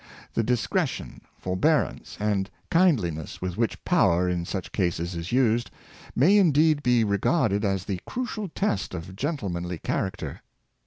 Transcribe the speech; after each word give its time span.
The 0.33 0.43
discre 0.43 0.87
tion, 0.87 1.21
forbearance, 1.37 2.17
and 2.19 2.49
kindliness 2.71 3.39
with 3.39 3.55
which 3.55 3.85
power 3.85 4.27
in 4.27 4.45
such 4.45 4.71
cases 4.71 5.13
is 5.13 5.31
used, 5.31 5.69
may 6.15 6.39
indeed 6.39 6.81
be 6.81 7.03
regarded 7.03 7.63
as 7.63 7.85
the 7.85 8.01
crucial 8.07 8.49
test 8.49 8.95
of 8.95 9.15
gentlemanly 9.15 9.77
character. 9.77 10.41